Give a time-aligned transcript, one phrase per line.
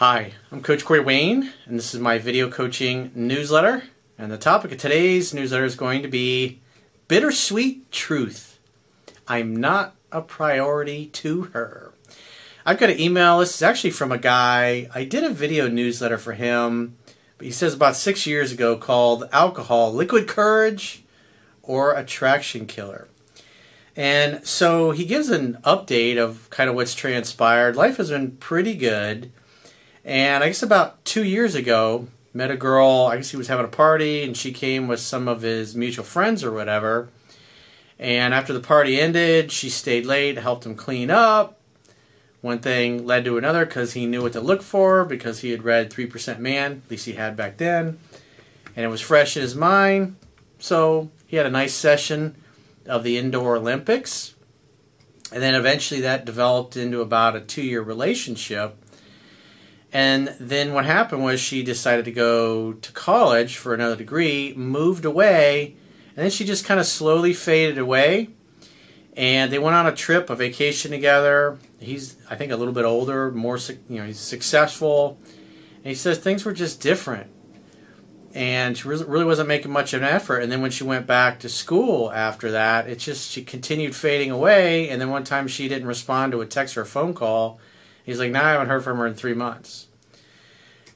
[0.00, 3.82] Hi, I'm Coach Corey Wayne, and this is my video coaching newsletter.
[4.16, 6.62] And the topic of today's newsletter is going to be
[7.06, 8.58] bittersweet truth.
[9.28, 11.92] I'm not a priority to her.
[12.64, 13.40] I've got an email.
[13.40, 14.88] This is actually from a guy.
[14.94, 16.96] I did a video newsletter for him,
[17.36, 21.04] but he says about six years ago called Alcohol, Liquid Courage,
[21.62, 23.08] or Attraction Killer.
[23.94, 27.76] And so he gives an update of kind of what's transpired.
[27.76, 29.30] Life has been pretty good.
[30.04, 33.08] And I guess about two years ago, met a girl.
[33.10, 36.04] I guess he was having a party, and she came with some of his mutual
[36.04, 37.08] friends or whatever.
[37.98, 41.58] And after the party ended, she stayed late, helped him clean up.
[42.40, 45.62] One thing led to another because he knew what to look for because he had
[45.62, 47.98] read 3% Man, at least he had back then.
[48.74, 50.16] And it was fresh in his mind.
[50.58, 52.36] So he had a nice session
[52.86, 54.34] of the Indoor Olympics.
[55.30, 58.79] And then eventually that developed into about a two year relationship.
[59.92, 65.04] And then what happened was she decided to go to college for another degree, moved
[65.04, 65.76] away,
[66.16, 68.30] and then she just kind of slowly faded away.
[69.16, 71.58] And they went on a trip, a vacation together.
[71.80, 75.18] He's, I think, a little bit older, more, you know, he's successful.
[75.76, 77.30] And he says things were just different
[78.32, 80.38] and she really wasn't making much of an effort.
[80.38, 84.30] And then when she went back to school after that, it just she continued fading
[84.30, 84.88] away.
[84.88, 87.58] And then one time she didn't respond to a text or a phone call.
[88.10, 89.86] He's like, "Now I haven't heard from her in three months."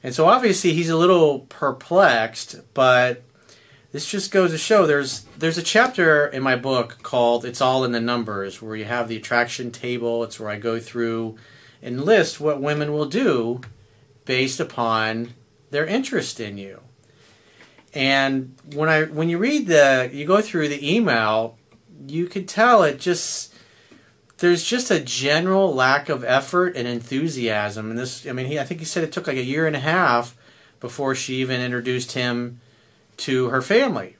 [0.03, 3.23] And so obviously he's a little perplexed, but
[3.93, 7.85] this just goes to show there's there's a chapter in my book called "It's All
[7.85, 10.25] in the Numbers," where you have the attraction table.
[10.25, 11.37] It's where I go through
[11.81, 13.61] and list what women will do
[14.25, 15.33] based upon
[15.71, 16.81] their interest in you.
[17.93, 21.57] And when I when you read the you go through the email,
[22.05, 23.54] you can tell it just
[24.45, 27.89] there's just a general lack of effort and enthusiasm.
[27.89, 29.75] And this, I mean, he, I think he said it took like a year and
[29.75, 30.35] a half
[30.79, 32.59] before she even introduced him
[33.17, 34.17] to her family.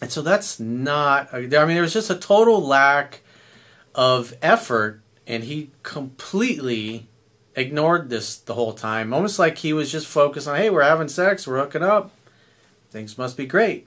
[0.00, 3.22] And so that's not, I mean, there was just a total lack
[3.94, 7.08] of effort, and he completely
[7.54, 9.14] ignored this the whole time.
[9.14, 12.10] Almost like he was just focused on, hey, we're having sex, we're hooking up
[12.96, 13.86] things must be great.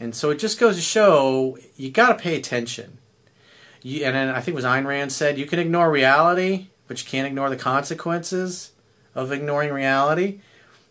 [0.00, 2.98] And so it just goes to show you got to pay attention.
[3.82, 7.08] You, and I think it was Ayn Rand said, you can ignore reality, but you
[7.08, 8.72] can't ignore the consequences
[9.14, 10.40] of ignoring reality.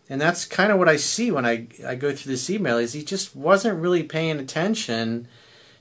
[0.08, 2.92] And that's kind of what I see when I, I go through this email is
[2.92, 5.26] he just wasn't really paying attention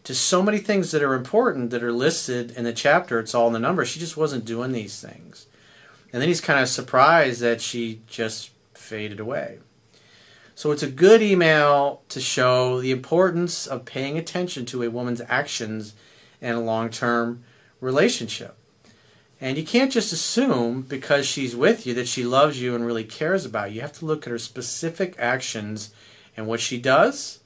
[0.03, 3.19] to so many things that are important that are listed in the chapter.
[3.19, 3.89] It's all in the numbers.
[3.89, 5.47] She just wasn't doing these things.
[6.13, 9.59] And then he's kind of surprised that she just faded away.
[10.55, 15.21] So it's a good email to show the importance of paying attention to a woman's
[15.27, 15.93] actions
[16.41, 17.43] in a long term
[17.79, 18.55] relationship.
[19.39, 23.03] And you can't just assume because she's with you that she loves you and really
[23.03, 23.75] cares about you.
[23.75, 25.91] You have to look at her specific actions
[26.37, 27.39] and what she does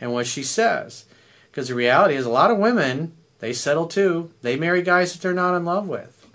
[0.00, 1.04] and what she says.
[1.50, 4.30] Because the reality is, a lot of women, they settle too.
[4.40, 6.26] They marry guys that they're not in love with.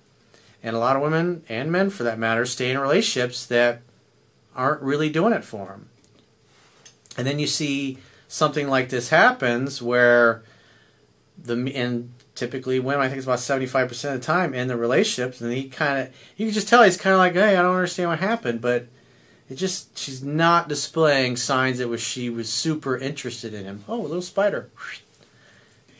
[0.61, 3.81] And a lot of women, and men for that matter, stay in relationships that
[4.55, 5.89] aren't really doing it for them.
[7.17, 10.43] And then you see something like this happens where
[11.37, 14.67] the and typically women I think it's about seventy five percent of the time in
[14.67, 17.55] the relationships and he kind of you can just tell he's kind of like hey
[17.55, 18.87] I don't understand what happened but
[19.49, 23.83] it just she's not displaying signs that was she was super interested in him.
[23.87, 24.69] Oh a little spider.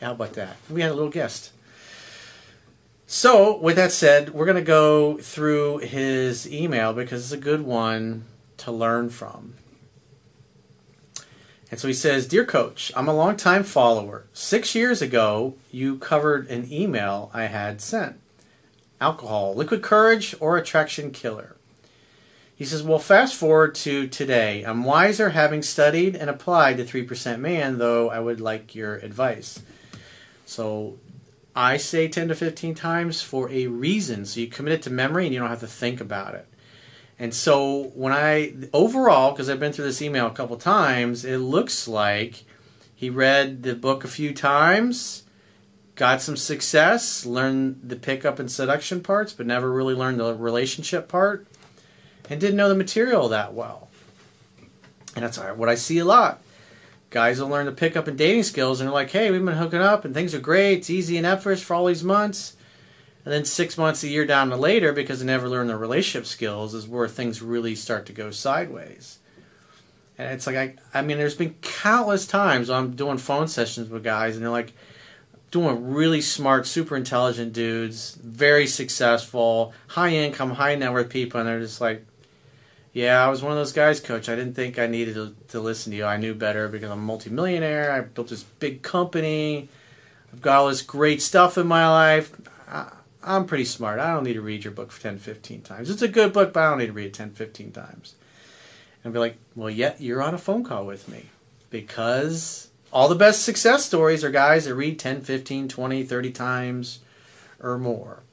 [0.01, 0.57] How about that?
[0.69, 1.51] We had a little guest.
[3.05, 7.61] So with that said we're going to go through his email because it's a good
[7.61, 8.25] one
[8.57, 9.53] to learn from
[11.69, 14.25] and so he says, Dear Coach, I'm a longtime follower.
[14.33, 18.19] Six years ago, you covered an email I had sent
[18.99, 21.55] alcohol, liquid courage, or attraction killer.
[22.55, 24.63] He says, Well, fast forward to today.
[24.63, 29.61] I'm wiser having studied and applied to 3% Man, though I would like your advice.
[30.45, 30.97] So
[31.55, 34.25] I say 10 to 15 times for a reason.
[34.25, 36.47] So you commit it to memory and you don't have to think about it.
[37.19, 41.39] And so when I overall, because I've been through this email a couple times, it
[41.39, 42.45] looks like
[42.93, 45.23] he read the book a few times,
[45.95, 51.07] got some success, learned the pickup and seduction parts, but never really learned the relationship
[51.07, 51.47] part,
[52.29, 53.89] and didn't know the material that well.
[55.15, 56.41] And that's what I see a lot.
[57.09, 59.79] Guys will learn the pickup and dating skills and they're like, hey, we've been hooking
[59.79, 60.79] up and things are great.
[60.79, 62.56] It's easy and effortless for all these months.
[63.27, 66.25] And then six months, a year down to later, because they never learn their relationship
[66.25, 69.19] skills, is where things really start to go sideways.
[70.17, 74.01] And it's like, I, I mean, there's been countless times I'm doing phone sessions with
[74.01, 74.71] guys, and they're like,
[75.51, 81.49] doing really smart, super intelligent dudes, very successful, high income, high net worth people, and
[81.49, 82.05] they're just like,
[82.93, 84.29] yeah, I was one of those guys, coach.
[84.29, 86.05] I didn't think I needed to, to listen to you.
[86.05, 87.91] I knew better because I'm a multimillionaire.
[87.91, 89.67] I built this big company.
[90.31, 92.31] I've got all this great stuff in my life.
[93.27, 93.99] I'm pretty smart.
[93.99, 95.89] I don't need to read your book 10, 15 times.
[95.89, 98.15] It's a good book, but I don't need to read it 10, 15 times.
[99.03, 101.27] And be like, well, yet you're on a phone call with me
[101.69, 106.99] because all the best success stories are guys that read 10, 15, 20, 30 times
[107.59, 108.23] or more.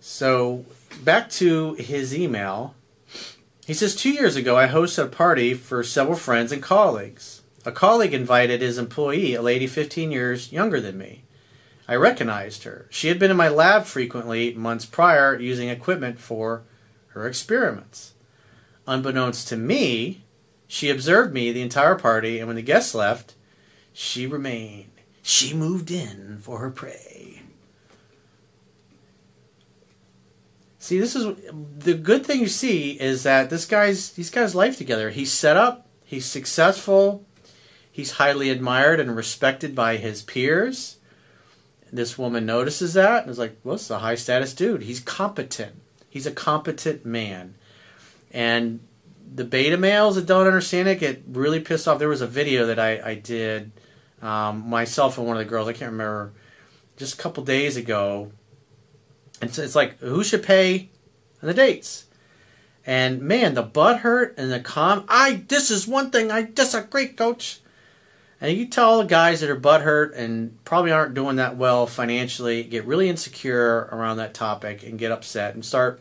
[0.00, 0.66] So
[1.02, 2.74] back to his email.
[3.66, 7.42] He says, Two years ago, I hosted a party for several friends and colleagues.
[7.64, 11.24] A colleague invited his employee, a lady 15 years younger than me.
[11.86, 12.86] I recognized her.
[12.90, 16.62] She had been in my lab frequently months prior using equipment for
[17.08, 18.14] her experiments.
[18.86, 20.24] Unbeknownst to me,
[20.66, 23.34] she observed me the entire party, and when the guests left,
[23.92, 24.90] she remained.
[25.22, 27.42] She moved in for her prey.
[30.78, 31.34] See, this is
[31.78, 35.08] the good thing you see is that this guy's he's got his life together.
[35.08, 37.24] He's set up, he's successful,
[37.90, 40.98] he's highly admired and respected by his peers.
[41.94, 44.82] This woman notices that and is like, well, is a high status dude.
[44.82, 45.80] He's competent.
[46.10, 47.54] He's a competent man.
[48.32, 48.80] And
[49.32, 52.00] the beta males that don't understand it get really pissed off.
[52.00, 53.70] There was a video that I, I did
[54.20, 56.32] um, myself and one of the girls, I can't remember,
[56.96, 58.32] just a couple days ago.
[59.40, 60.90] And so it's like, who should pay
[61.40, 62.06] the dates?
[62.84, 65.04] And man, the butt hurt and the com.
[65.08, 67.60] I this is one thing I disagree, coach.
[68.40, 72.62] And you tell the guys that are butthurt and probably aren't doing that well financially,
[72.64, 76.00] get really insecure around that topic and get upset and start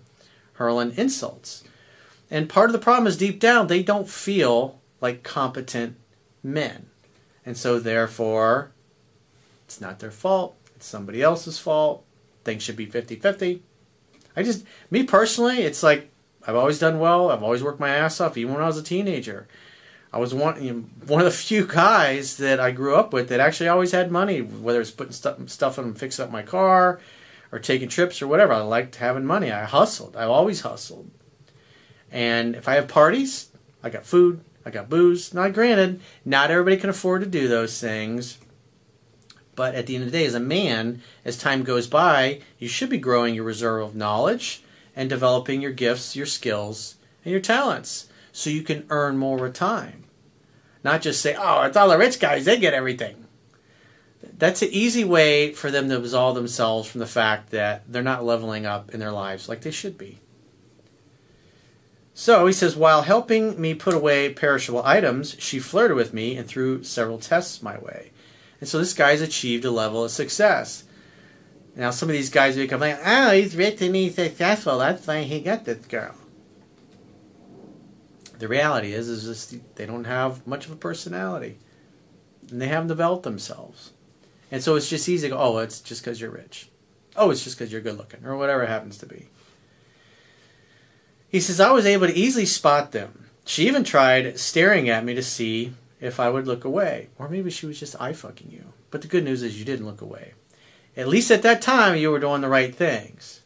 [0.53, 1.63] hurling insults.
[2.29, 5.95] And part of the problem is deep down, they don't feel like competent
[6.41, 6.87] men.
[7.45, 8.71] And so, therefore,
[9.65, 12.03] it's not their fault, it's somebody else's fault.
[12.43, 13.61] Things should be 50 50.
[14.35, 16.09] I just, me personally, it's like
[16.45, 18.83] I've always done well, I've always worked my ass off, even when I was a
[18.83, 19.47] teenager.
[20.13, 23.29] I was one, you know, one of the few guys that I grew up with
[23.29, 27.01] that actually always had money, whether it's putting stuff, stuff in fixing up my car
[27.51, 28.53] or taking trips or whatever.
[28.53, 29.51] I liked having money.
[29.51, 30.15] I hustled.
[30.15, 31.09] I always hustled.
[32.11, 33.49] And if I have parties,
[33.81, 35.33] I got food, I got booze.
[35.33, 38.37] Now, granted, not everybody can afford to do those things.
[39.55, 42.67] But at the end of the day, as a man, as time goes by, you
[42.67, 44.63] should be growing your reserve of knowledge
[44.95, 49.53] and developing your gifts, your skills, and your talents so you can earn more with
[49.53, 50.03] time.
[50.83, 53.25] Not just say, oh, it's all the rich guys, they get everything.
[54.37, 58.25] That's an easy way for them to absolve themselves from the fact that they're not
[58.25, 60.19] leveling up in their lives like they should be.
[62.13, 66.47] So he says, while helping me put away perishable items, she flirted with me and
[66.47, 68.11] threw several tests my way.
[68.59, 70.83] And so this guy's achieved a level of success.
[71.75, 74.79] Now some of these guys become like, oh, he's rich and he's successful.
[74.79, 76.15] That's why he got this girl.
[78.43, 81.59] The reality is, is just they don't have much of a personality,
[82.51, 83.93] and they haven't developed themselves.
[84.51, 86.67] And so it's just easy to go, oh, it's just because you're rich.
[87.15, 89.29] Oh, it's just because you're good looking, or whatever it happens to be.
[91.29, 93.27] He says, I was able to easily spot them.
[93.45, 97.07] She even tried staring at me to see if I would look away.
[97.17, 98.73] Or maybe she was just eye fucking you.
[98.91, 100.33] But the good news is you didn't look away.
[100.97, 103.39] At least at that time you were doing the right things.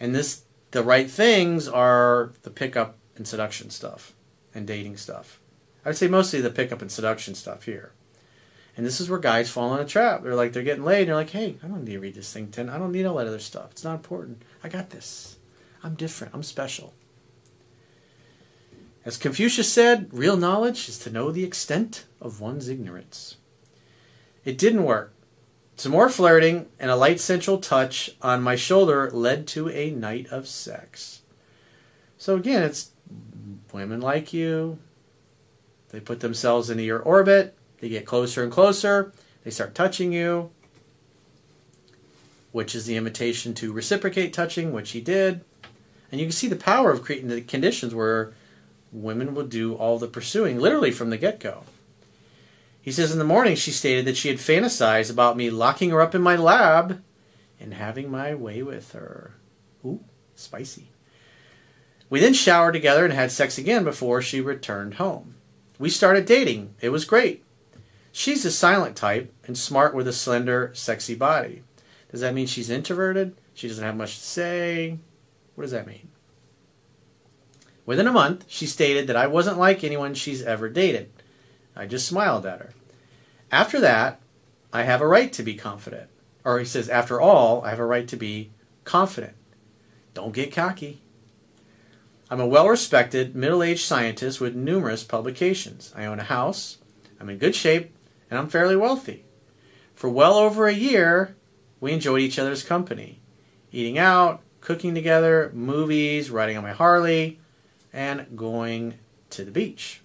[0.00, 4.13] And this the right things are the pickup and seduction stuff
[4.54, 5.40] and dating stuff.
[5.84, 7.92] I would say mostly the pickup and seduction stuff here.
[8.76, 10.22] And this is where guys fall in a trap.
[10.22, 12.32] They're like they're getting laid and they're like, hey, I don't need to read this
[12.32, 12.68] thing ten.
[12.68, 13.70] I don't need all that other stuff.
[13.72, 14.42] It's not important.
[14.62, 15.36] I got this.
[15.82, 16.34] I'm different.
[16.34, 16.94] I'm special.
[19.04, 23.36] As Confucius said, real knowledge is to know the extent of one's ignorance.
[24.44, 25.12] It didn't work.
[25.76, 30.26] Some more flirting and a light sensual touch on my shoulder led to a night
[30.28, 31.20] of sex.
[32.16, 32.92] So again, it's
[33.74, 34.78] women like you.
[35.90, 37.56] They put themselves into your orbit.
[37.80, 39.12] They get closer and closer.
[39.42, 40.50] They start touching you,
[42.52, 45.44] which is the invitation to reciprocate touching, which he did.
[46.10, 48.32] And you can see the power of creating the conditions where
[48.92, 51.64] women will do all the pursuing, literally from the get go.
[52.80, 56.00] He says in the morning she stated that she had fantasized about me locking her
[56.00, 57.02] up in my lab
[57.58, 59.34] and having my way with her.
[59.84, 60.04] Ooh,
[60.36, 60.93] spicy.
[62.14, 65.34] We then showered together and had sex again before she returned home.
[65.80, 66.76] We started dating.
[66.80, 67.42] It was great.
[68.12, 71.64] She's a silent type and smart with a slender, sexy body.
[72.12, 73.34] Does that mean she's introverted?
[73.52, 74.98] She doesn't have much to say?
[75.56, 76.12] What does that mean?
[77.84, 81.10] Within a month, she stated that I wasn't like anyone she's ever dated.
[81.74, 82.74] I just smiled at her.
[83.50, 84.20] After that,
[84.72, 86.08] I have a right to be confident.
[86.44, 88.52] Or he says, after all, I have a right to be
[88.84, 89.34] confident.
[90.14, 91.00] Don't get cocky.
[92.30, 95.92] I'm a well respected, middle aged scientist with numerous publications.
[95.94, 96.78] I own a house,
[97.20, 97.94] I'm in good shape,
[98.30, 99.24] and I'm fairly wealthy.
[99.94, 101.36] For well over a year,
[101.80, 103.20] we enjoyed each other's company,
[103.72, 107.38] eating out, cooking together, movies, riding on my Harley,
[107.92, 108.94] and going
[109.30, 110.00] to the beach.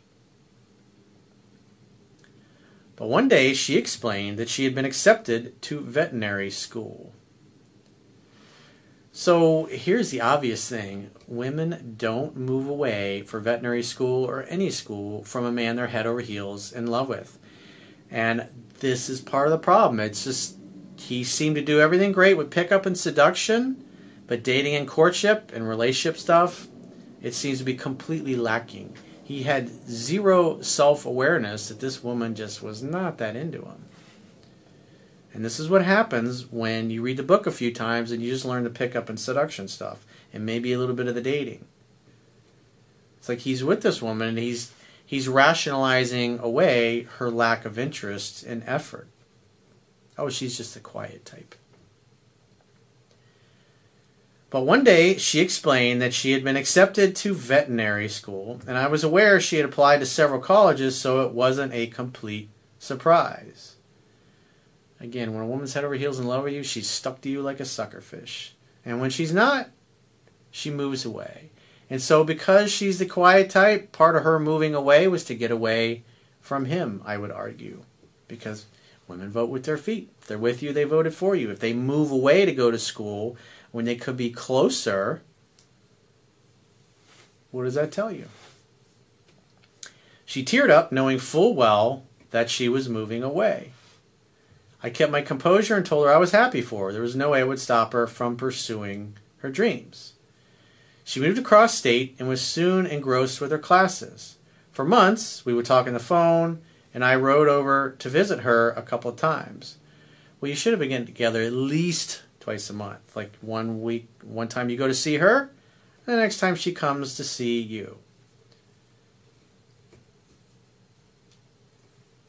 [2.98, 7.14] But one day she explained that she had been accepted to veterinary school.
[9.20, 15.26] So here's the obvious thing women don't move away for veterinary school or any school
[15.26, 17.38] from a man they're head over heels in love with.
[18.10, 18.48] And
[18.80, 20.00] this is part of the problem.
[20.00, 20.56] It's just
[20.96, 23.84] he seemed to do everything great with pickup and seduction,
[24.26, 26.70] but dating and courtship and relationship stuff,
[27.22, 28.96] it seems to be completely lacking
[29.30, 33.86] he had zero self awareness that this woman just was not that into him.
[35.40, 38.30] And this is what happens when you read the book a few times and you
[38.30, 41.22] just learn the pick up and seduction stuff and maybe a little bit of the
[41.22, 41.64] dating.
[43.18, 44.74] It's like he's with this woman and he's
[45.06, 49.08] he's rationalizing away her lack of interest and effort.
[50.18, 51.56] Oh, she's just a quiet type.
[54.50, 58.88] But one day she explained that she had been accepted to veterinary school, and I
[58.88, 63.78] was aware she had applied to several colleges, so it wasn't a complete surprise.
[65.00, 67.42] Again, when a woman's head over heels in love with you, she's stuck to you
[67.42, 68.54] like a sucker fish.
[68.86, 69.70] And when she's not,
[70.52, 71.52] she moves away.
[71.90, 75.52] And so, because she's the quiet type, part of her moving away was to get
[75.52, 76.04] away
[76.42, 77.84] from him, I would argue.
[78.28, 78.66] Because
[79.08, 80.12] women vote with their feet.
[80.22, 81.50] If they're with you, they voted for you.
[81.50, 83.38] If they move away to go to school,
[83.72, 85.22] when they could be closer,
[87.52, 88.26] what does that tell you?
[90.26, 93.72] She teared up, knowing full well that she was moving away.
[94.82, 96.94] I kept my composure and told her I was happy for her.
[96.94, 100.14] There was no way I would stop her from pursuing her dreams.
[101.04, 104.38] She moved across state and was soon engrossed with her classes.
[104.72, 106.62] For months, we would talk on the phone,
[106.94, 109.78] and I rode over to visit her a couple of times.
[110.40, 113.16] Well, you should have been getting together at least twice a month.
[113.16, 115.52] Like one week, one time you go to see her,
[116.06, 117.98] and the next time she comes to see you.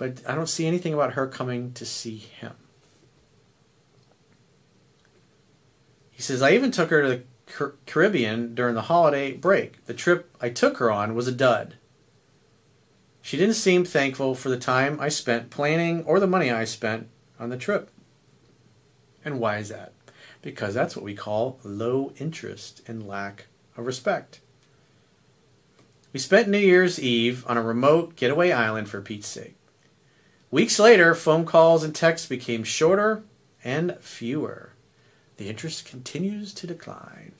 [0.01, 2.55] But I don't see anything about her coming to see him.
[6.11, 9.85] He says, I even took her to the Caribbean during the holiday break.
[9.85, 11.75] The trip I took her on was a dud.
[13.21, 17.09] She didn't seem thankful for the time I spent planning or the money I spent
[17.39, 17.91] on the trip.
[19.23, 19.93] And why is that?
[20.43, 24.41] because that's what we call low interest and lack of respect.
[26.13, 29.57] We spent New Year's Eve on a remote getaway island for Pete's sake.
[30.51, 33.23] Weeks later, phone calls and texts became shorter
[33.63, 34.73] and fewer.
[35.37, 37.33] The interest continues to decline.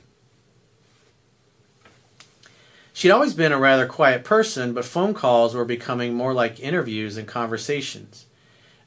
[2.93, 7.17] She'd always been a rather quiet person, but phone calls were becoming more like interviews
[7.17, 8.27] and conversations.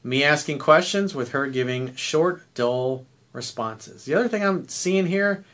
[0.02, 4.04] Me asking questions with her giving short, dull responses.
[4.04, 5.44] The other thing I'm seeing here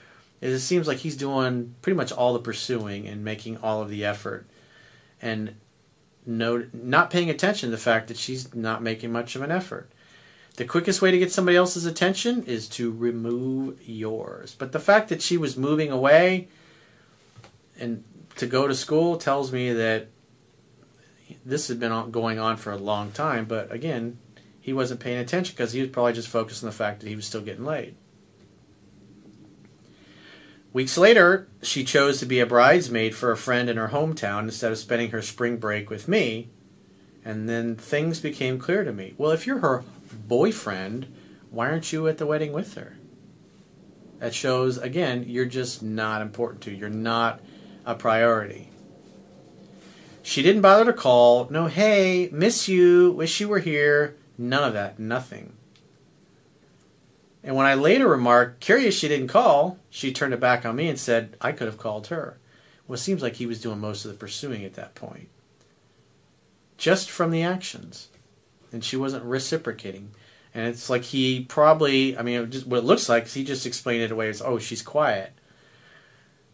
[0.40, 3.88] is it seems like he's doing pretty much all the pursuing and making all of
[3.88, 4.46] the effort
[5.20, 5.54] and
[6.26, 9.90] no, not paying attention to the fact that she's not making much of an effort.
[10.56, 14.54] The quickest way to get somebody else's attention is to remove yours.
[14.58, 16.48] But the fact that she was moving away
[17.78, 18.04] and
[18.36, 20.08] to go to school tells me that
[21.44, 23.44] this had been going on for a long time.
[23.46, 24.18] But again,
[24.60, 27.16] he wasn't paying attention because he was probably just focused on the fact that he
[27.16, 27.94] was still getting laid.
[30.72, 34.70] Weeks later, she chose to be a bridesmaid for a friend in her hometown instead
[34.70, 36.50] of spending her spring break with me.
[37.24, 39.14] And then things became clear to me.
[39.18, 39.84] Well, if you're her
[40.28, 41.12] boyfriend,
[41.50, 42.96] why aren't you at the wedding with her?
[44.20, 46.70] That shows, again, you're just not important to.
[46.70, 47.40] You're not
[47.84, 48.68] a priority.
[50.22, 51.48] She didn't bother to call.
[51.50, 54.16] No, hey, miss you, wish you were here.
[54.38, 54.98] None of that.
[54.98, 55.54] Nothing.
[57.42, 60.88] And when I later remarked, curious she didn't call, she turned it back on me
[60.88, 62.38] and said, I could have called her.
[62.86, 65.28] Well, it seems like he was doing most of the pursuing at that point.
[66.76, 68.08] Just from the actions.
[68.72, 70.10] And she wasn't reciprocating.
[70.54, 73.66] And it's like he probably, I mean, just, what it looks like is he just
[73.66, 75.32] explained it away as, oh, she's quiet.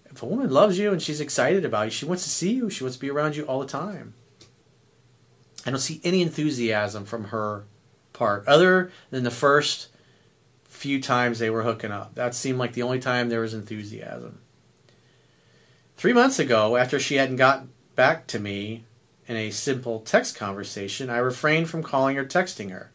[0.04, 2.70] If a woman loves you and she's excited about you, she wants to see you,
[2.70, 4.14] she wants to be around you all the time.
[5.66, 7.64] I don't see any enthusiasm from her
[8.12, 9.88] part, other than the first
[10.76, 12.14] few times they were hooking up.
[12.14, 14.40] That seemed like the only time there was enthusiasm.
[15.96, 18.84] Three months ago, after she hadn't got back to me
[19.26, 22.92] in a simple text conversation, I refrained from calling or texting her.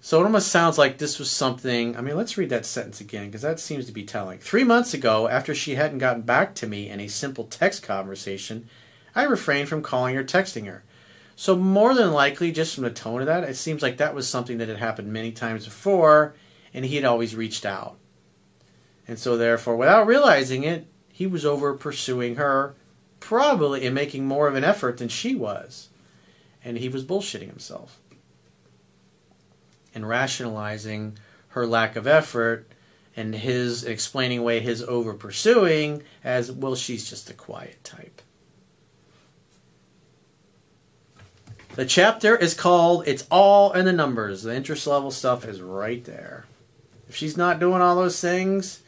[0.00, 1.96] So it almost sounds like this was something.
[1.96, 4.38] I mean, let's read that sentence again because that seems to be telling.
[4.38, 8.68] Three months ago, after she hadn't gotten back to me in a simple text conversation,
[9.14, 10.84] I refrained from calling or texting her.
[11.40, 14.28] So, more than likely, just from the tone of that, it seems like that was
[14.28, 16.34] something that had happened many times before,
[16.74, 17.96] and he had always reached out.
[19.06, 22.74] And so, therefore, without realizing it, he was over pursuing her,
[23.20, 25.90] probably and making more of an effort than she was.
[26.64, 28.00] And he was bullshitting himself
[29.94, 31.18] and rationalizing
[31.50, 32.66] her lack of effort
[33.14, 38.22] and his explaining away his over pursuing as well she's just a quiet type
[41.78, 46.04] the chapter is called it's all in the numbers the interest level stuff is right
[46.04, 46.46] there
[47.08, 48.82] if she's not doing all those things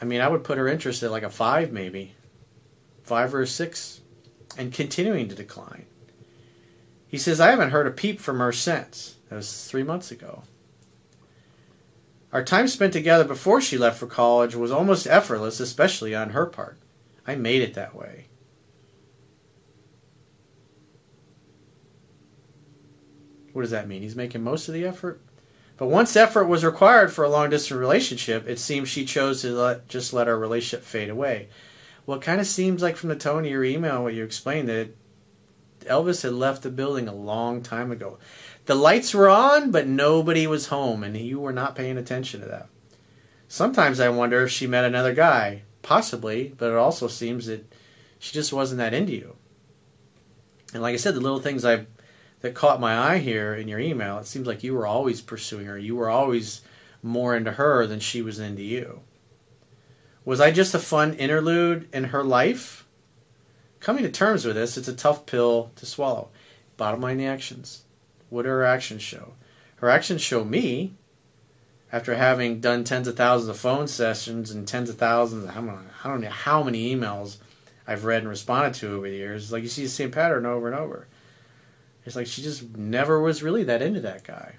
[0.00, 2.14] i mean i would put her interest at like a five maybe
[3.02, 4.00] five or six
[4.56, 5.86] and continuing to decline
[7.08, 10.42] he says i haven't heard a peep from her since that was three months ago.
[12.32, 16.46] Our time spent together before she left for college was almost effortless, especially on her
[16.46, 16.76] part.
[17.26, 18.26] I made it that way.
[23.52, 24.02] What does that mean?
[24.02, 25.20] He's making most of the effort?
[25.76, 29.52] But once effort was required for a long distance relationship, it seems she chose to
[29.52, 31.48] let, just let our relationship fade away.
[32.04, 34.68] Well, it kind of seems like from the tone of your email, what you explained,
[34.68, 34.94] that
[35.80, 38.18] Elvis had left the building a long time ago.
[38.66, 42.46] The lights were on, but nobody was home, and you were not paying attention to
[42.46, 42.68] that.
[43.48, 45.62] Sometimes I wonder if she met another guy.
[45.82, 47.72] Possibly, but it also seems that
[48.18, 49.36] she just wasn't that into you.
[50.74, 51.86] And like I said, the little things I
[52.40, 55.66] that caught my eye here in your email, it seems like you were always pursuing
[55.66, 55.78] her.
[55.78, 56.62] You were always
[57.02, 59.00] more into her than she was into you.
[60.24, 62.86] Was I just a fun interlude in her life?
[63.80, 66.28] Coming to terms with this, it's a tough pill to swallow.
[66.76, 67.84] Bottom line, the actions.
[68.28, 69.32] What do her actions show?
[69.76, 70.94] Her actions show me,
[71.92, 76.08] after having done tens of thousands of phone sessions and tens of thousands, of, I
[76.08, 77.38] don't know how many emails
[77.86, 80.68] I've read and responded to over the years, like you see the same pattern over
[80.68, 81.08] and over.
[82.04, 84.56] It's like she just never was really that into that guy.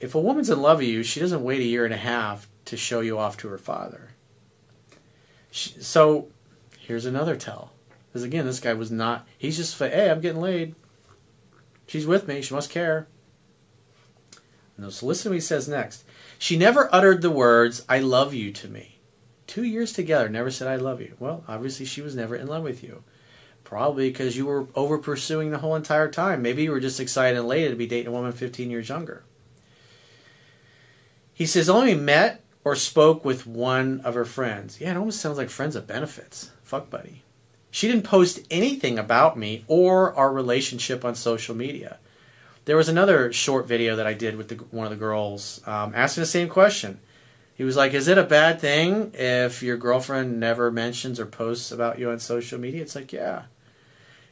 [0.00, 2.48] If a woman's in love with you, she doesn't wait a year and a half
[2.66, 4.10] to show you off to her father.
[5.50, 6.28] She, so
[6.78, 7.72] here's another tell.
[8.08, 10.74] Because again, this guy was not, he's just, like, hey, I'm getting laid.
[11.86, 12.42] She's with me.
[12.42, 13.08] She must care.
[14.76, 16.04] Now, so listen to what he says next.
[16.38, 19.00] She never uttered the words, I love you to me.
[19.48, 21.16] Two years together, never said, I love you.
[21.18, 23.02] Well, obviously, she was never in love with you.
[23.68, 26.40] Probably because you were over pursuing the whole entire time.
[26.40, 29.24] Maybe you were just excited and elated to be dating a woman 15 years younger.
[31.34, 34.80] He says, only met or spoke with one of her friends.
[34.80, 36.50] Yeah, it almost sounds like friends of benefits.
[36.62, 37.24] Fuck buddy.
[37.70, 41.98] She didn't post anything about me or our relationship on social media.
[42.64, 45.92] There was another short video that I did with the, one of the girls um,
[45.94, 47.00] asking the same question.
[47.54, 51.70] He was like, Is it a bad thing if your girlfriend never mentions or posts
[51.70, 52.80] about you on social media?
[52.80, 53.42] It's like, Yeah.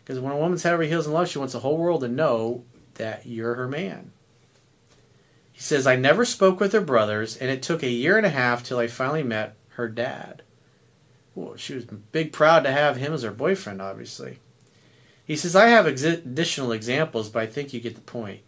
[0.07, 2.09] Because when a woman's head over heels in love, she wants the whole world to
[2.09, 2.63] know
[2.95, 4.13] that you're her man.
[5.53, 8.31] He says, I never spoke with her brothers, and it took a year and a
[8.31, 10.43] half till I finally met her dad.
[11.35, 14.39] Well, she was big proud to have him as her boyfriend, obviously.
[15.25, 18.43] He says, I have ex- additional examples, but I think you get the point.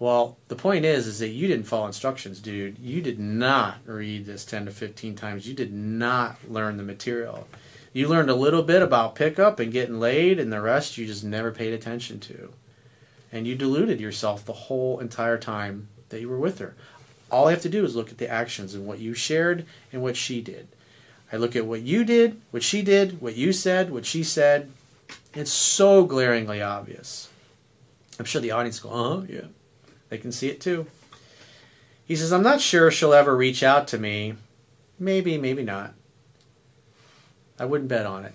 [0.00, 2.78] Well, the point is, is that you didn't follow instructions, dude.
[2.78, 5.46] You did not read this 10 to 15 times.
[5.46, 7.46] You did not learn the material.
[7.92, 11.24] You learned a little bit about pickup and getting laid, and the rest you just
[11.24, 12.52] never paid attention to.
[13.32, 16.74] And you deluded yourself the whole entire time that you were with her.
[17.30, 20.02] All I have to do is look at the actions and what you shared and
[20.02, 20.68] what she did.
[21.32, 24.70] I look at what you did, what she did, what you said, what she said.
[25.32, 27.28] It's so glaringly obvious.
[28.18, 29.46] I'm sure the audience go, oh, yeah.
[30.08, 30.86] They can see it too.
[32.04, 34.34] He says, I'm not sure she'll ever reach out to me.
[34.98, 35.94] Maybe, maybe not.
[37.60, 38.32] I wouldn't bet on it.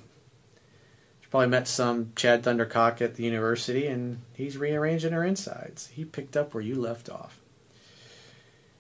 [1.19, 5.87] She probably met some Chad Thundercock at the university and he's rearranging her insides.
[5.87, 7.39] He picked up where you left off.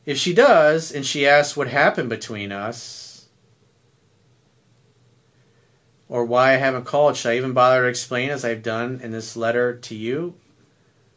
[0.05, 3.25] If she does, and she asks what happened between us,
[6.07, 7.17] or why I haven't called.
[7.17, 10.35] Should I even bother to explain as I've done in this letter to you?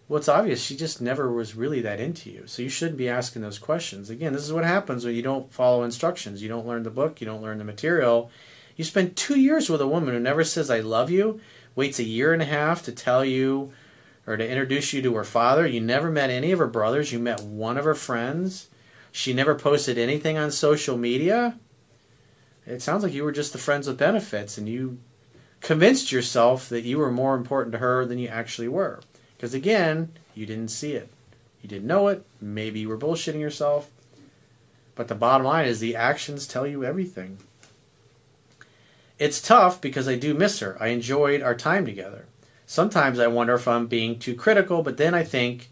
[0.09, 2.45] Well, it's obvious she just never was really that into you.
[2.47, 4.09] So you shouldn't be asking those questions.
[4.09, 6.43] Again, this is what happens when you don't follow instructions.
[6.43, 8.31] You don't learn the book, you don't learn the material.
[8.79, 11.41] You spend two years with a woman who never says, I love you,
[11.75, 13.73] waits a year and a half to tell you
[14.25, 15.67] or to introduce you to her father.
[15.67, 18.69] You never met any of her brothers, you met one of her friends.
[19.11, 21.59] She never posted anything on social media.
[22.69, 25.01] It sounds like you were just the friends with benefits and you
[25.61, 29.01] convinced yourself that you were more important to her than you actually were.
[29.37, 31.11] Because again, you didn't see it.
[31.63, 32.25] You didn't know it.
[32.41, 33.91] Maybe you were bullshitting yourself.
[34.95, 37.39] But the bottom line is the actions tell you everything.
[39.19, 40.77] It's tough because I do miss her.
[40.81, 42.27] I enjoyed our time together.
[42.67, 45.71] Sometimes I wonder if I'm being too critical, but then I think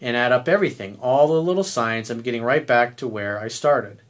[0.00, 3.48] and add up everything, all the little signs, I'm getting right back to where I
[3.48, 4.00] started.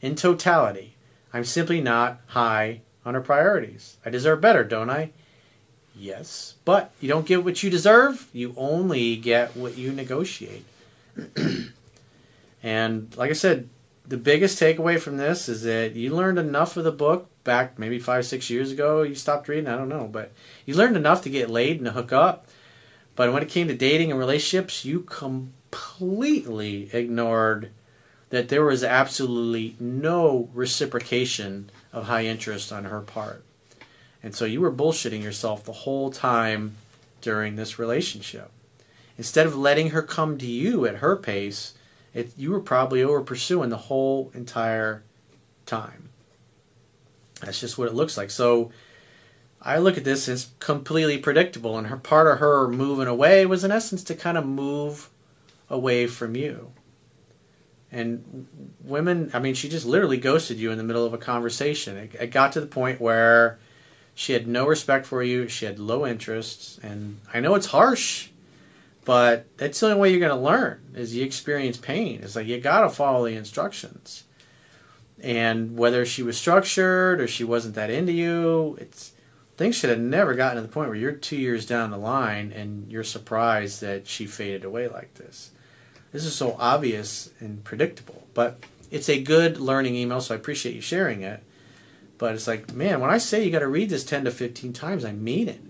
[0.00, 0.96] In totality,
[1.32, 3.98] I'm simply not high on her priorities.
[4.04, 5.12] I deserve better, don't I?
[5.94, 6.54] Yes.
[6.64, 10.64] But you don't get what you deserve, you only get what you negotiate.
[12.62, 13.68] and like I said,
[14.08, 17.98] the biggest takeaway from this is that you learned enough of the book back maybe
[17.98, 19.02] five, six years ago.
[19.02, 20.32] You stopped reading, I don't know, but
[20.64, 22.46] you learned enough to get laid and to hook up.
[23.14, 27.70] But when it came to dating and relationships, you completely ignored
[28.30, 33.44] that there was absolutely no reciprocation of high interest on her part.
[34.22, 36.76] And so you were bullshitting yourself the whole time
[37.20, 38.50] during this relationship.
[39.16, 41.74] Instead of letting her come to you at her pace,
[42.16, 45.02] it, you were probably over pursuing the whole entire
[45.66, 46.08] time.
[47.42, 48.30] That's just what it looks like.
[48.30, 48.72] So
[49.60, 53.64] I look at this as completely predictable, and her part of her moving away was
[53.64, 55.10] in essence to kind of move
[55.68, 56.72] away from you.
[57.92, 58.46] And
[58.82, 61.98] women, I mean, she just literally ghosted you in the middle of a conversation.
[61.98, 63.58] It, it got to the point where
[64.14, 68.30] she had no respect for you, she had low interests, and I know it's harsh,
[69.06, 72.20] but that's the only way you're going to learn is you experience pain.
[72.24, 74.24] It's like you got to follow the instructions.
[75.22, 79.12] And whether she was structured or she wasn't that into you, it's
[79.56, 82.50] things should have never gotten to the point where you're two years down the line
[82.52, 85.52] and you're surprised that she faded away like this.
[86.10, 88.58] This is so obvious and predictable, but
[88.90, 91.44] it's a good learning email, so I appreciate you sharing it.
[92.18, 94.72] But it's like, man, when I say you got to read this 10 to 15
[94.72, 95.60] times, I mean it.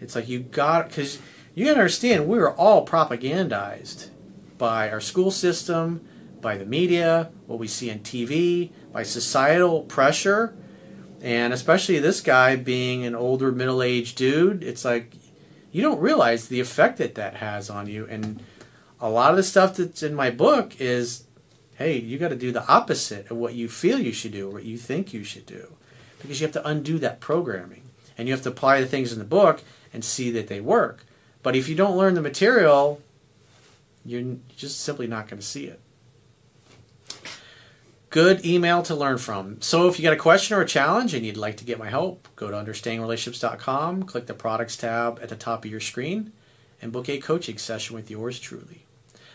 [0.00, 1.18] It's like you got, because
[1.58, 4.10] you got to understand, we were all propagandized
[4.58, 6.06] by our school system,
[6.40, 10.54] by the media, what we see on TV, by societal pressure.
[11.20, 15.14] And especially this guy being an older middle-aged dude it's like
[15.72, 18.06] you don't realize the effect that that has on you.
[18.06, 18.40] And
[19.00, 21.24] a lot of the stuff that's in my book is
[21.74, 24.52] hey you got to do the opposite of what you feel you should do or
[24.52, 25.72] what you think you should do.
[26.20, 27.82] Because you have to undo that programming.
[28.16, 31.04] And you have to apply the things in the book and see that they work
[31.42, 33.00] but if you don't learn the material
[34.04, 35.80] you're just simply not going to see it
[38.10, 39.60] good email to learn from.
[39.60, 41.90] So if you got a question or a challenge and you'd like to get my
[41.90, 46.32] help, go to understandingrelationships.com, click the products tab at the top of your screen,
[46.80, 48.84] and book a coaching session with yours truly.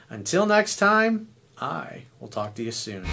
[0.09, 3.05] Until next time, I will talk to you soon.